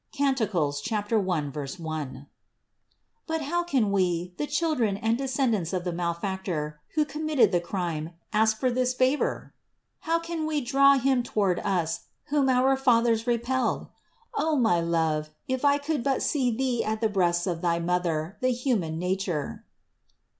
[0.11, 0.39] (Cant.
[0.39, 2.25] 1,1).
[3.27, 8.13] But how can we, the children and descendants of the malefactor, who committed the crime,
[8.33, 9.53] ask for this favor?
[9.99, 13.89] How can we draw Him toward us, whom our fathers repelled?
[14.33, 18.37] Oh my Love, if I could but see Thee at the breasts of thy Mother,
[18.41, 19.65] the human nature!